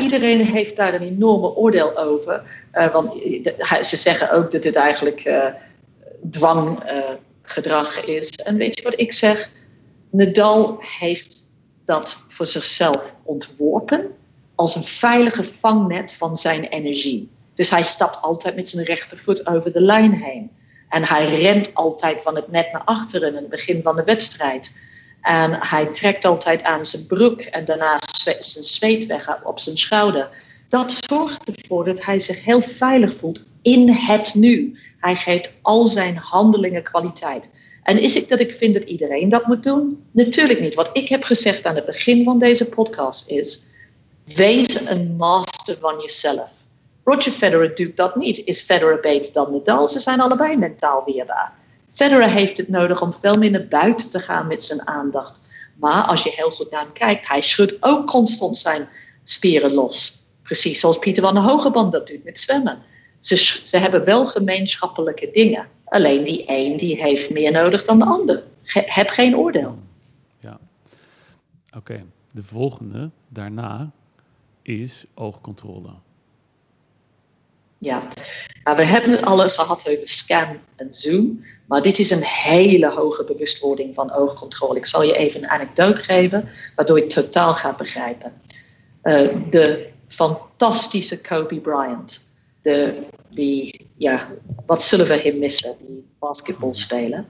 Iedereen 0.00 0.40
heeft 0.44 0.76
daar 0.76 0.94
een 0.94 1.02
enorme 1.02 1.54
oordeel 1.54 1.98
over. 1.98 2.42
Uh, 2.72 2.92
want 2.92 3.12
ze 3.82 3.96
zeggen 3.96 4.30
ook 4.30 4.52
dat 4.52 4.64
het 4.64 4.76
eigenlijk 4.76 5.24
uh, 5.24 5.46
dwanggedrag 6.30 8.04
is. 8.04 8.30
En 8.30 8.56
weet 8.56 8.76
je 8.76 8.82
wat 8.82 9.00
ik 9.00 9.12
zeg? 9.12 9.50
Nadal 10.10 10.78
heeft 10.80 11.50
dat 11.84 12.24
voor 12.28 12.46
zichzelf 12.46 13.14
ontworpen 13.22 14.14
als 14.54 14.76
een 14.76 14.82
veilige 14.82 15.44
vangnet 15.44 16.12
van 16.14 16.36
zijn 16.36 16.64
energie. 16.64 17.28
Dus 17.54 17.70
hij 17.70 17.82
stapt 17.82 18.22
altijd 18.22 18.56
met 18.56 18.68
zijn 18.68 18.84
rechtervoet 18.84 19.46
over 19.46 19.72
de 19.72 19.80
lijn 19.80 20.12
heen. 20.12 20.50
En 20.88 21.04
hij 21.04 21.40
rent 21.40 21.74
altijd 21.74 22.22
van 22.22 22.36
het 22.36 22.50
net 22.50 22.72
naar 22.72 22.84
achteren 22.84 23.28
in 23.28 23.34
het 23.34 23.48
begin 23.48 23.82
van 23.82 23.96
de 23.96 24.04
wedstrijd. 24.04 24.76
En 25.22 25.52
hij 25.52 25.86
trekt 25.86 26.24
altijd 26.24 26.62
aan 26.62 26.84
zijn 26.84 27.06
broek 27.06 27.40
en 27.40 27.64
daarna 27.64 27.98
zijn 28.38 28.64
zweet 28.64 29.06
weg 29.06 29.44
op 29.44 29.60
zijn 29.60 29.76
schouder. 29.76 30.28
Dat 30.68 30.92
zorgt 31.08 31.48
ervoor 31.48 31.84
dat 31.84 32.04
hij 32.04 32.20
zich 32.20 32.44
heel 32.44 32.62
veilig 32.62 33.14
voelt 33.14 33.44
in 33.62 33.90
het 33.90 34.34
nu. 34.34 34.78
Hij 34.98 35.16
geeft 35.16 35.52
al 35.62 35.86
zijn 35.86 36.16
handelingen 36.16 36.82
kwaliteit. 36.82 37.50
En 37.82 37.98
is 37.98 38.14
het 38.14 38.28
dat 38.28 38.40
ik 38.40 38.52
vind 38.52 38.74
dat 38.74 38.84
iedereen 38.84 39.28
dat 39.28 39.46
moet 39.46 39.62
doen? 39.62 40.04
Natuurlijk 40.10 40.60
niet. 40.60 40.74
Wat 40.74 40.90
ik 40.92 41.08
heb 41.08 41.24
gezegd 41.24 41.66
aan 41.66 41.74
het 41.74 41.86
begin 41.86 42.24
van 42.24 42.38
deze 42.38 42.68
podcast 42.68 43.30
is: 43.30 43.66
wees 44.24 44.88
een 44.88 45.16
master 45.16 45.76
van 45.80 46.00
jezelf. 46.00 46.65
Roger 47.08 47.32
Federer 47.32 47.74
doet 47.74 47.96
dat 47.96 48.16
niet. 48.16 48.38
Is 48.44 48.62
Federer 48.62 49.00
beter 49.00 49.32
dan 49.32 49.52
Nadal? 49.52 49.88
Ze 49.88 50.00
zijn 50.00 50.20
allebei 50.20 50.56
mentaal 50.56 51.04
weerbaar. 51.04 51.52
Federer 51.90 52.30
heeft 52.30 52.56
het 52.56 52.68
nodig 52.68 53.02
om 53.02 53.12
veel 53.12 53.34
meer 53.34 53.50
naar 53.50 53.66
buiten 53.66 54.10
te 54.10 54.18
gaan 54.18 54.46
met 54.46 54.64
zijn 54.64 54.86
aandacht. 54.86 55.40
Maar 55.74 56.02
als 56.02 56.22
je 56.22 56.32
heel 56.34 56.50
goed 56.50 56.70
naar 56.70 56.80
hem 56.80 56.92
kijkt, 56.92 57.28
hij 57.28 57.40
schudt 57.40 57.76
ook 57.80 58.06
constant 58.06 58.58
zijn 58.58 58.88
spieren 59.24 59.72
los. 59.74 60.26
Precies 60.42 60.80
zoals 60.80 60.98
Pieter 60.98 61.22
van 61.22 61.34
der 61.34 61.42
Hogeband 61.42 61.92
dat 61.92 62.06
doet 62.06 62.24
met 62.24 62.40
zwemmen. 62.40 62.82
Ze, 63.20 63.36
ze 63.64 63.78
hebben 63.78 64.04
wel 64.04 64.26
gemeenschappelijke 64.26 65.30
dingen. 65.32 65.66
Alleen 65.84 66.24
die 66.24 66.44
een 66.46 66.76
die 66.76 67.02
heeft 67.02 67.30
meer 67.30 67.52
nodig 67.52 67.84
dan 67.84 67.98
de 67.98 68.04
ander. 68.04 68.42
heb 68.72 69.08
geen 69.08 69.36
oordeel. 69.36 69.78
Ja, 70.40 70.58
oké. 71.76 72.04
De 72.32 72.42
volgende 72.42 73.10
daarna 73.28 73.90
is 74.62 75.04
oogcontrole. 75.14 75.90
Ja, 77.78 78.08
nou, 78.64 78.76
we 78.76 78.84
hebben 78.84 79.10
het 79.10 79.24
al 79.24 79.50
gehad 79.50 79.88
over 79.88 80.08
scan 80.08 80.58
en 80.76 80.88
zoom. 80.90 81.44
Maar 81.66 81.82
dit 81.82 81.98
is 81.98 82.10
een 82.10 82.22
hele 82.22 82.90
hoge 82.90 83.24
bewustwording 83.24 83.94
van 83.94 84.12
oogcontrole. 84.12 84.78
Ik 84.78 84.86
zal 84.86 85.02
je 85.02 85.16
even 85.16 85.42
een 85.42 85.48
anekdote 85.48 86.02
geven, 86.02 86.48
waardoor 86.76 86.96
het 86.96 87.10
totaal 87.10 87.54
gaat 87.54 87.76
begrijpen. 87.76 88.32
Uh, 89.02 89.36
de 89.50 89.88
fantastische 90.08 91.20
Kobe 91.20 91.60
Bryant. 91.60 92.24
De, 92.62 93.02
die, 93.30 93.86
ja, 93.96 94.28
wat 94.66 94.82
zullen 94.82 95.06
we 95.06 95.20
hem 95.20 95.38
missen, 95.38 95.76
die 95.86 96.04
basketbalspeler. 96.18 97.24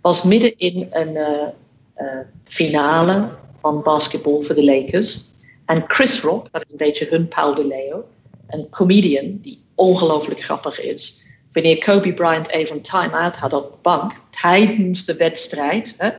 Was 0.00 0.22
midden 0.22 0.58
in 0.58 0.88
een 0.90 1.14
uh, 1.14 1.48
uh, 1.96 2.20
finale 2.44 3.28
van 3.56 3.82
basketbal 3.82 4.42
voor 4.42 4.54
de 4.54 4.64
Lakers. 4.64 5.30
En 5.64 5.84
Chris 5.86 6.20
Rock, 6.20 6.52
dat 6.52 6.64
is 6.64 6.70
een 6.70 6.76
beetje 6.76 7.06
hun 7.10 7.28
Paul 7.28 7.54
de 7.54 7.66
Leo, 7.66 8.04
een 8.48 8.68
comedian 8.70 9.38
die 9.42 9.62
ongelooflijk 9.78 10.42
grappig 10.42 10.80
is. 10.80 11.24
Wanneer 11.50 11.78
Kobe 11.78 12.14
Bryant 12.14 12.48
even 12.48 12.82
time-out 12.82 13.36
had 13.36 13.52
op 13.52 13.70
de 13.70 13.78
bank 13.82 14.12
tijdens 14.30 15.04
de 15.04 15.16
wedstrijd, 15.16 15.94
hè, 15.98 16.10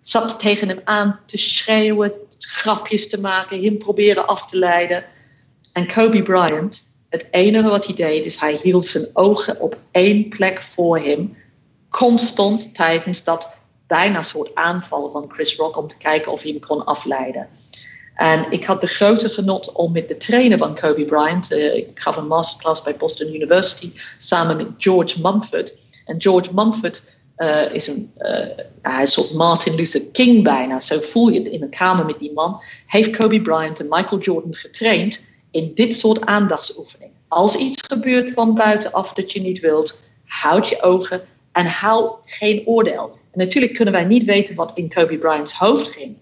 zat 0.00 0.40
tegen 0.40 0.68
hem 0.68 0.80
aan 0.84 1.20
te 1.26 1.38
schreeuwen, 1.38 2.12
grapjes 2.38 3.08
te 3.08 3.20
maken, 3.20 3.64
hem 3.64 3.78
proberen 3.78 4.26
af 4.26 4.46
te 4.46 4.58
leiden. 4.58 5.04
En 5.72 5.86
Kobe 5.86 6.22
Bryant, 6.22 6.90
het 7.08 7.28
enige 7.30 7.68
wat 7.68 7.86
hij 7.86 7.94
deed, 7.94 8.24
is 8.24 8.40
hij 8.40 8.58
hield 8.62 8.86
zijn 8.86 9.06
ogen 9.12 9.60
op 9.60 9.78
één 9.90 10.28
plek 10.28 10.62
voor 10.62 10.98
hem, 10.98 11.36
constant 11.88 12.74
tijdens 12.74 13.24
dat 13.24 13.48
bijna 13.86 14.22
soort 14.22 14.54
aanval 14.54 15.10
van 15.10 15.30
Chris 15.32 15.56
Rock 15.56 15.76
om 15.76 15.88
te 15.88 15.96
kijken 15.96 16.32
of 16.32 16.42
hij 16.42 16.50
hem 16.50 16.60
kon 16.60 16.84
afleiden. 16.84 17.48
En 18.16 18.46
ik 18.50 18.64
had 18.64 18.80
de 18.80 18.86
grote 18.86 19.28
genot 19.28 19.72
om 19.72 19.92
met 19.92 20.08
de 20.08 20.16
trainer 20.16 20.58
van 20.58 20.74
Kobe 20.74 21.04
Bryant, 21.04 21.52
uh, 21.52 21.74
ik 21.74 21.88
gaf 21.94 22.16
een 22.16 22.26
masterclass 22.26 22.82
bij 22.82 22.96
Boston 22.96 23.34
University, 23.34 23.92
samen 24.18 24.56
met 24.56 24.66
George 24.78 25.20
Mumford. 25.22 25.76
En 26.04 26.22
George 26.22 26.54
Mumford 26.54 27.14
uh, 27.36 27.74
is 27.74 27.86
een, 27.86 28.12
uh, 28.18 28.46
hij 28.82 29.02
is 29.02 29.12
soort 29.12 29.34
Martin 29.34 29.74
Luther 29.74 30.02
King 30.12 30.42
bijna, 30.42 30.80
zo 30.80 30.98
voel 30.98 31.28
je 31.28 31.38
het 31.38 31.48
in 31.48 31.62
een 31.62 31.70
kamer 31.70 32.06
met 32.06 32.18
die 32.18 32.32
man. 32.32 32.62
Heeft 32.86 33.16
Kobe 33.16 33.42
Bryant 33.42 33.80
en 33.80 33.86
Michael 33.88 34.20
Jordan 34.20 34.54
getraind 34.54 35.22
in 35.50 35.72
dit 35.74 35.94
soort 35.94 36.20
aandachtsoefeningen. 36.20 37.14
Als 37.28 37.56
iets 37.56 37.82
gebeurt 37.88 38.30
van 38.30 38.54
buitenaf 38.54 39.12
dat 39.12 39.32
je 39.32 39.40
niet 39.40 39.60
wilt, 39.60 40.02
houd 40.24 40.68
je 40.68 40.82
ogen 40.82 41.20
en 41.52 41.66
hou 41.66 42.10
geen 42.24 42.62
oordeel. 42.66 43.18
En 43.32 43.38
natuurlijk 43.38 43.74
kunnen 43.74 43.94
wij 43.94 44.04
niet 44.04 44.24
weten 44.24 44.54
wat 44.54 44.72
in 44.74 44.88
Kobe 44.88 45.18
Bryant's 45.18 45.54
hoofd 45.54 45.88
ging. 45.88 46.16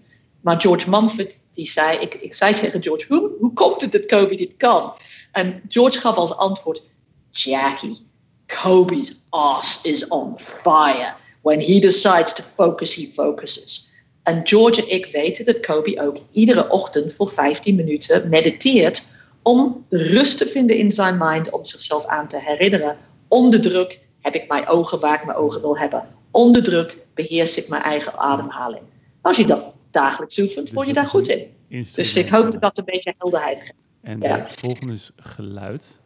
Maar 0.45 0.61
George 0.61 0.89
Mumford 0.89 1.39
die 1.53 1.69
zei, 1.69 1.99
ik, 1.99 2.13
ik 2.13 2.33
zei 2.33 2.53
tegen 2.53 2.83
George, 2.83 3.05
hoe, 3.07 3.31
hoe 3.39 3.53
komt 3.53 3.81
het 3.81 3.91
dat 3.91 4.05
Kobe 4.05 4.35
dit 4.35 4.57
kan? 4.57 4.93
En 5.31 5.61
George 5.69 5.99
gaf 5.99 6.15
als 6.15 6.35
antwoord, 6.35 6.83
Jackie, 7.31 8.05
Kobe's 8.45 9.25
ass 9.29 9.81
is 9.81 10.07
on 10.07 10.39
fire. 10.39 11.13
When 11.41 11.59
he 11.59 11.79
decides 11.79 12.33
to 12.33 12.43
focus, 12.55 12.95
he 12.95 13.11
focuses. 13.13 13.93
En 14.23 14.41
George 14.43 14.81
en 14.81 14.89
ik 14.89 15.05
weten 15.05 15.45
dat 15.45 15.59
Kobe 15.59 16.01
ook 16.01 16.17
iedere 16.31 16.69
ochtend 16.69 17.13
voor 17.13 17.29
15 17.29 17.75
minuten 17.75 18.29
mediteert 18.29 19.13
om 19.41 19.85
rust 19.89 20.37
te 20.37 20.45
vinden 20.45 20.77
in 20.77 20.91
zijn 20.91 21.17
mind, 21.19 21.49
om 21.49 21.65
zichzelf 21.65 22.05
aan 22.05 22.27
te 22.27 22.39
herinneren. 22.39 22.97
Onder 23.27 23.61
druk 23.61 23.99
heb 24.21 24.35
ik 24.35 24.47
mijn 24.47 24.67
ogen 24.67 24.99
waar 24.99 25.19
ik 25.19 25.25
mijn 25.25 25.37
ogen 25.37 25.61
wil 25.61 25.77
hebben. 25.77 26.07
Onder 26.31 26.63
druk 26.63 26.97
beheers 27.13 27.57
ik 27.57 27.69
mijn 27.69 27.83
eigen 27.83 28.17
ademhaling. 28.17 28.83
Als 29.21 29.37
je 29.37 29.45
dat 29.45 29.74
dagelijks 29.95 30.39
oefent, 30.39 30.71
word 30.71 30.87
je 30.87 30.93
daar 30.93 31.05
goed 31.05 31.27
in. 31.27 31.53
Dus 31.93 32.15
ik 32.15 32.29
hoop 32.29 32.51
dat 32.51 32.61
dat 32.61 32.77
een 32.77 32.85
beetje 32.85 33.13
helderheid 33.17 33.59
geeft. 33.59 33.73
En 34.01 34.19
de 34.19 34.45
volgende 34.47 34.93
is 34.93 35.11
geluid. 35.15 35.99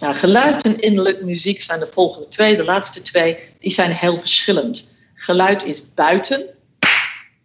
Nou, 0.00 0.14
geluid 0.14 0.64
en 0.64 0.80
innerlijk 0.80 1.22
muziek 1.22 1.60
zijn 1.60 1.80
de 1.80 1.86
volgende 1.86 2.28
twee. 2.28 2.56
De 2.56 2.64
laatste 2.64 3.02
twee, 3.02 3.38
die 3.58 3.70
zijn 3.70 3.90
heel 3.90 4.18
verschillend. 4.18 4.92
Geluid 5.14 5.64
is 5.64 5.94
buiten, 5.94 6.46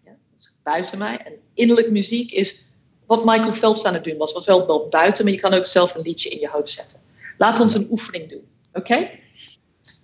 ja, 0.05 0.15
buiten 0.63 0.97
mij. 0.97 1.17
En 1.17 1.33
innerlijk 1.53 1.89
muziek 1.89 2.31
is 2.31 2.69
wat 3.05 3.25
Michael 3.25 3.53
Phelps 3.53 3.85
aan 3.85 3.93
het 3.93 4.03
doen 4.03 4.17
was. 4.17 4.33
Was 4.33 4.45
wel, 4.45 4.67
wel 4.67 4.87
buiten, 4.87 5.23
maar 5.23 5.33
je 5.33 5.39
kan 5.39 5.53
ook 5.53 5.65
zelf 5.65 5.95
een 5.95 6.01
liedje 6.01 6.29
in 6.29 6.39
je 6.39 6.49
hoofd 6.49 6.69
zetten. 6.71 6.99
Laten 7.37 7.57
we 7.57 7.63
ons 7.63 7.73
een 7.73 7.87
oefening 7.91 8.29
doen. 8.29 8.47
Oké? 8.73 9.09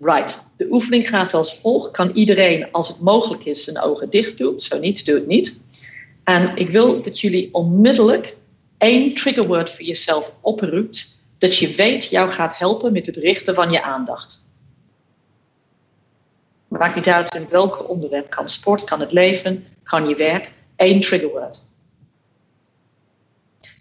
Right. 0.06 0.44
De 0.58 0.68
oefening 0.70 1.10
gaat 1.10 1.34
als 1.34 1.60
volgt. 1.60 1.92
Kan 1.92 2.12
iedereen, 2.12 2.72
als 2.72 2.88
het 2.88 3.02
mogelijk 3.02 3.46
is, 3.46 3.64
zijn 3.64 3.82
ogen 3.82 4.10
dicht 4.10 4.38
doen? 4.38 4.60
Zo 4.62 4.80
niet, 4.80 5.06
doe 5.06 5.16
het 5.16 5.28
niet. 5.28 5.62
En 6.24 6.56
ik 6.56 6.70
wil 6.70 7.02
dat 7.02 7.20
jullie 7.20 7.50
onmiddellijk 7.54 8.38
één 8.78 9.16
triggerword 9.16 9.76
voor 9.76 9.86
jezelf 9.86 10.32
oproept 10.42 11.26
dat 11.38 11.58
je 11.58 11.76
weet 11.76 12.06
jou 12.06 12.32
gaat 12.32 12.58
helpen 12.58 12.92
met 12.92 13.06
het 13.06 13.16
richten 13.16 13.56
van 13.56 13.72
je 13.72 13.84
aandacht. 13.84 14.48
Maakt 16.68 16.96
niet 16.96 17.08
uit 17.08 17.36
in 17.36 17.48
welk 17.50 17.90
onderwerp. 17.90 18.30
Kan 18.30 18.50
sport, 18.50 18.84
kan 18.84 19.00
het 19.00 19.12
leven, 19.12 19.66
kan 19.84 20.08
je 20.08 20.16
werk. 20.16 20.52
Eén 20.76 21.02
triggerword. 21.02 21.66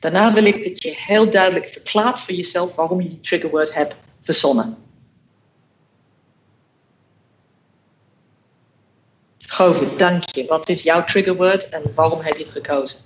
Daarna 0.00 0.32
wil 0.32 0.44
ik 0.44 0.64
dat 0.64 0.82
je 0.82 0.94
heel 0.96 1.30
duidelijk 1.30 1.68
verklaart 1.68 2.20
voor 2.20 2.34
jezelf 2.34 2.74
waarom 2.74 3.00
je 3.00 3.08
die 3.08 3.20
triggerword 3.20 3.74
hebt 3.74 3.94
verzonnen. 4.20 4.83
Govert, 9.54 9.98
dank 9.98 10.22
je. 10.24 10.44
Wat 10.46 10.68
is 10.68 10.82
jouw 10.82 11.04
triggerword 11.04 11.68
en 11.68 11.82
waarom 11.94 12.20
heb 12.20 12.36
je 12.36 12.42
het 12.42 12.52
gekozen? 12.52 13.00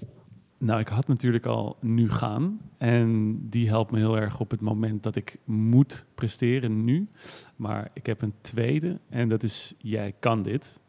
Nou, 0.59 0.81
ik 0.81 0.89
had 0.89 1.07
natuurlijk 1.07 1.47
al 1.47 1.77
nu 1.81 2.11
gaan. 2.11 2.61
En 2.79 3.39
die 3.49 3.69
helpt 3.69 3.91
me 3.91 3.99
heel 3.99 4.19
erg 4.19 4.41
op 4.41 4.51
het 4.51 4.61
moment 4.61 5.03
dat 5.03 5.17
ik 5.17 5.39
moet 5.45 6.05
presteren 6.15 6.85
nu. 6.85 7.09
Maar 7.57 7.91
ik 7.93 8.07
heb 8.07 8.23
een 8.23 8.35
tweede 8.41 9.01
en 9.09 9.29
dat 9.29 9.43
is 9.43 9.75
jij 9.79 10.15
kan 10.19 10.43
dit. 10.43 10.81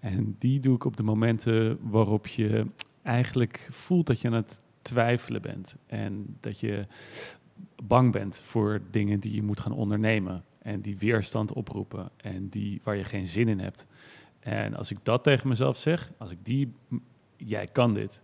En 0.00 0.36
die 0.38 0.60
doe 0.60 0.74
ik 0.74 0.84
op 0.84 0.96
de 0.96 1.02
momenten 1.02 1.78
waarop 1.82 2.26
je 2.26 2.66
eigenlijk 3.02 3.68
voelt 3.70 4.06
dat 4.06 4.20
je 4.20 4.28
aan 4.28 4.34
het 4.34 4.58
twijfelen 4.82 5.42
bent. 5.42 5.76
En 5.86 6.36
dat 6.40 6.60
je 6.60 6.86
bang 7.82 8.12
bent 8.12 8.40
voor 8.44 8.80
dingen 8.90 9.20
die 9.20 9.34
je 9.34 9.42
moet 9.42 9.60
gaan 9.60 9.74
ondernemen. 9.74 10.44
En 10.62 10.80
die 10.80 10.98
weerstand 10.98 11.52
oproepen. 11.52 12.10
En 12.16 12.48
die 12.48 12.80
waar 12.84 12.96
je 12.96 13.04
geen 13.04 13.26
zin 13.26 13.48
in 13.48 13.60
hebt. 13.60 13.86
En 14.40 14.74
als 14.74 14.90
ik 14.90 14.98
dat 15.02 15.22
tegen 15.22 15.48
mezelf 15.48 15.76
zeg, 15.76 16.10
als 16.18 16.30
ik 16.30 16.38
die, 16.42 16.72
jij 17.36 17.66
kan 17.66 17.94
dit, 17.94 18.22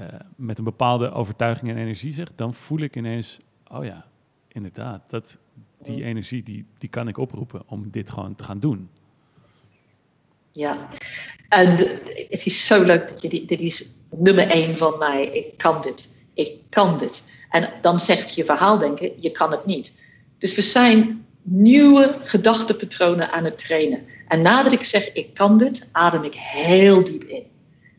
uh, 0.00 0.06
met 0.36 0.58
een 0.58 0.64
bepaalde 0.64 1.10
overtuiging 1.10 1.70
en 1.70 1.76
energie 1.76 2.12
zeg, 2.12 2.28
dan 2.34 2.54
voel 2.54 2.78
ik 2.78 2.96
ineens, 2.96 3.38
oh 3.70 3.84
ja, 3.84 4.06
inderdaad, 4.48 5.10
dat, 5.10 5.38
die 5.82 6.04
energie 6.04 6.42
die, 6.42 6.66
die 6.78 6.88
kan 6.88 7.08
ik 7.08 7.18
oproepen 7.18 7.62
om 7.66 7.90
dit 7.90 8.10
gewoon 8.10 8.34
te 8.34 8.44
gaan 8.44 8.60
doen. 8.60 8.90
Ja, 10.52 10.88
en 11.48 11.70
het 12.28 12.46
is 12.46 12.66
zo 12.66 12.84
leuk 12.84 13.08
dat 13.08 13.22
je 13.22 13.44
dit 13.46 13.60
is 13.60 13.90
nummer 14.10 14.48
één 14.48 14.78
van 14.78 14.98
mij. 14.98 15.26
Ik 15.26 15.58
kan 15.58 15.82
dit. 15.82 16.12
Ik 16.34 16.60
kan 16.68 16.98
dit. 16.98 17.30
En 17.50 17.72
dan 17.80 18.00
zegt 18.00 18.34
je 18.34 18.44
verhaal 18.44 18.78
denken, 18.78 19.12
je 19.20 19.30
kan 19.30 19.50
het 19.50 19.66
niet. 19.66 19.98
Dus 20.38 20.54
we 20.54 20.62
zijn 20.62 21.23
nieuwe 21.44 22.18
gedachtepatronen 22.24 23.30
aan 23.32 23.44
het 23.44 23.58
trainen. 23.58 24.06
En 24.28 24.42
nadat 24.42 24.72
ik 24.72 24.84
zeg 24.84 25.12
ik 25.12 25.34
kan 25.34 25.58
dit, 25.58 25.88
adem 25.92 26.24
ik 26.24 26.34
heel 26.34 27.04
diep 27.04 27.24
in. 27.24 27.42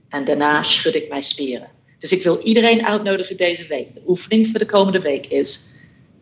En 0.09 0.25
daarna 0.25 0.63
schud 0.63 0.95
ik 0.95 1.09
mijn 1.09 1.23
spieren. 1.23 1.67
Dus 1.99 2.11
ik 2.11 2.23
wil 2.23 2.39
iedereen 2.39 2.85
uitnodigen 2.85 3.37
deze 3.37 3.67
week. 3.67 3.93
De 3.93 4.01
oefening 4.07 4.47
voor 4.47 4.59
de 4.59 4.65
komende 4.65 5.01
week 5.01 5.25
is: 5.25 5.69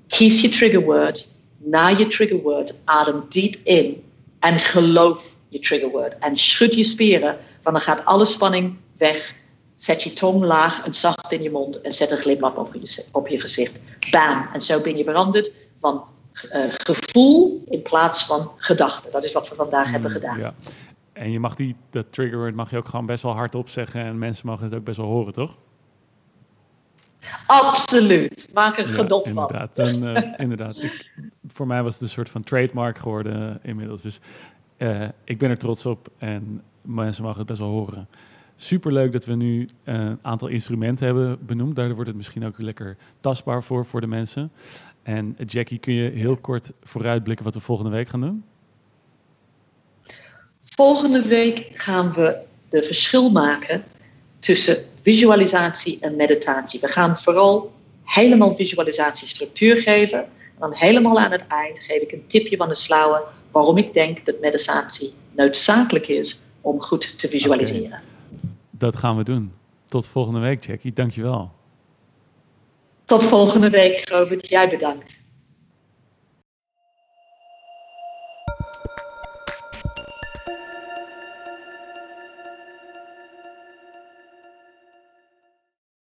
kies 0.08 0.42
je 0.42 0.50
triggerword. 0.50 1.32
Na 1.58 1.88
je 1.88 2.08
triggerword 2.08 2.74
adem 2.84 3.26
diep 3.30 3.56
in 3.64 4.04
en 4.40 4.60
geloof 4.60 5.36
je 5.50 5.60
triggerword. 5.60 6.18
En 6.20 6.38
schud 6.38 6.74
je 6.74 6.84
spieren, 6.84 7.38
want 7.62 7.76
dan 7.76 7.82
gaat 7.82 8.06
alle 8.06 8.26
spanning 8.26 8.76
weg. 8.98 9.36
Zet 9.76 10.04
je 10.04 10.14
tong 10.14 10.44
laag 10.44 10.86
en 10.86 10.94
zacht 10.94 11.32
in 11.32 11.42
je 11.42 11.52
mond 11.52 11.82
en 11.82 11.92
zet 11.92 12.12
een 12.12 12.18
glimlach 12.18 12.56
op 12.56 12.74
je, 12.74 13.06
op 13.12 13.28
je 13.28 13.40
gezicht. 13.40 13.80
Bam! 14.12 14.50
En 14.54 14.62
zo 14.62 14.82
ben 14.82 14.98
je 14.98 15.04
veranderd 15.04 15.52
van 15.76 16.04
uh, 16.54 16.64
gevoel 17.14 17.64
in 17.66 17.82
plaats 17.82 18.26
van 18.26 18.52
gedachte. 18.56 19.10
Dat 19.12 19.24
is 19.24 19.34
wat 19.34 19.50
we 19.50 19.56
vandaag 19.56 19.92
hebben 19.92 20.12
mm, 20.12 20.16
gedaan. 20.16 20.40
Ja. 20.40 20.54
En 21.14 21.32
je 21.32 21.40
mag 21.40 21.56
die, 21.56 21.76
dat 21.90 22.06
triggerword 22.10 22.56
mag 22.56 22.70
je 22.70 22.78
ook 22.78 22.88
gewoon 22.88 23.06
best 23.06 23.24
wel 23.24 23.34
hard 23.34 23.56
opzeggen 23.56 24.02
en 24.02 24.18
mensen 24.18 24.48
mogen 24.48 24.66
het 24.66 24.76
ook 24.76 24.84
best 24.84 24.98
wel 24.98 25.06
horen, 25.06 25.34
toch? 25.34 25.58
Absoluut. 27.48 28.50
Maak 28.54 28.78
er 28.78 28.88
genot 28.88 29.30
van. 29.30 29.50
Inderdaad. 29.50 29.80
En, 29.80 30.04
uh, 30.04 30.34
inderdaad. 30.46 30.82
Ik, 30.82 31.12
voor 31.48 31.68
mij 31.68 31.84
was 31.84 31.94
het 31.94 32.02
een 32.02 32.10
soort 32.10 32.30
van 32.30 32.44
trademark 32.44 32.98
geworden 32.98 33.60
inmiddels. 33.62 34.02
Dus 34.02 34.20
uh, 34.78 35.08
ik 35.24 35.38
ben 35.38 35.50
er 35.50 35.58
trots 35.58 35.86
op 35.86 36.10
en 36.18 36.62
mensen 36.82 37.24
mogen 37.24 37.38
het 37.38 37.48
best 37.48 37.60
wel 37.60 37.70
horen. 37.70 38.08
Superleuk 38.56 39.12
dat 39.12 39.26
we 39.26 39.36
nu 39.36 39.60
uh, 39.62 39.94
een 39.96 40.20
aantal 40.22 40.48
instrumenten 40.48 41.06
hebben 41.06 41.46
benoemd. 41.46 41.76
Daardoor 41.76 41.96
wordt 41.96 42.10
het 42.10 42.18
misschien 42.18 42.46
ook 42.46 42.60
lekker 42.62 42.98
tastbaar 43.20 43.64
voor, 43.64 43.86
voor 43.86 44.02
de 44.02 44.08
mensen. 44.08 44.52
En 45.04 45.36
Jackie, 45.46 45.80
kun 45.80 45.94
je 45.94 46.10
heel 46.10 46.38
kort 46.38 46.72
vooruitblikken 46.84 47.46
wat 47.46 47.54
we 47.54 47.60
volgende 47.60 47.92
week 47.92 48.08
gaan 48.08 48.22
doen? 48.22 48.44
Volgende 50.64 51.22
week 51.22 51.72
gaan 51.74 52.14
we 52.14 52.40
de 52.70 52.84
verschil 52.84 53.32
maken 53.32 53.84
tussen 54.40 54.78
visualisatie 55.02 55.98
en 56.00 56.16
meditatie. 56.16 56.80
We 56.80 56.88
gaan 56.88 57.18
vooral 57.18 57.74
helemaal 58.04 58.56
visualisatiestructuur 58.56 59.82
geven. 59.82 60.20
En 60.20 60.60
dan 60.60 60.74
helemaal 60.74 61.20
aan 61.20 61.32
het 61.32 61.48
eind 61.48 61.80
geef 61.80 62.02
ik 62.02 62.12
een 62.12 62.28
tipje 62.28 62.58
van 62.58 62.68
de 62.68 62.76
slauwe 62.76 63.24
waarom 63.52 63.78
ik 63.78 63.94
denk 63.94 64.26
dat 64.26 64.40
meditatie 64.42 65.14
noodzakelijk 65.32 66.08
is 66.08 66.42
om 66.62 66.82
goed 66.82 67.20
te 67.20 67.28
visualiseren. 67.28 68.02
Dat 68.70 68.96
gaan 68.96 69.18
we 69.18 69.24
doen. 69.24 69.54
Tot 69.86 70.08
volgende 70.08 70.40
week, 70.40 70.66
Jackie. 70.66 70.94
Dankjewel. 70.94 71.52
Tot 73.06 73.24
volgende 73.24 73.70
week, 73.70 74.10
Robert. 74.10 74.50
Jij 74.50 74.70
bedankt. 74.70 75.23